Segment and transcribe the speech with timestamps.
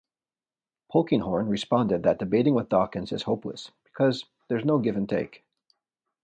[0.91, 5.43] Polkinghorne responded that debating with Dawkins is hopeless, because there's no give and take.